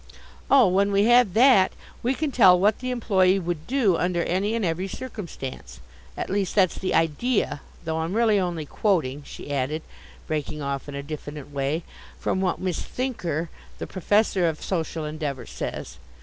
"Oh, 0.49 0.67
when 0.67 0.91
we 0.91 1.03
have 1.03 1.35
that 1.35 1.73
we 2.01 2.15
can 2.15 2.31
tell 2.31 2.59
what 2.59 2.79
the 2.79 2.89
employe 2.89 3.39
would 3.39 3.67
do 3.67 3.97
under 3.97 4.23
any 4.23 4.55
and 4.55 4.65
every 4.65 4.87
circumstance. 4.87 5.79
At 6.17 6.27
least 6.31 6.55
that's 6.55 6.73
the 6.79 6.95
idea 6.95 7.61
though 7.85 7.99
I'm 7.99 8.15
really 8.15 8.39
only 8.39 8.65
quoting," 8.65 9.21
she 9.21 9.51
added, 9.53 9.83
breaking 10.25 10.59
off 10.59 10.89
in 10.89 10.95
a 10.95 11.03
diffident 11.03 11.51
way, 11.53 11.83
"from 12.17 12.41
what 12.41 12.57
Miss 12.59 12.81
Thinker, 12.81 13.51
the 13.77 13.85
professor 13.85 14.49
of 14.49 14.63
Social 14.63 15.05
Endeavour, 15.05 15.45
says. 15.45 15.99